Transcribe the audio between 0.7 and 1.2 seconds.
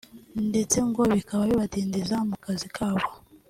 ngo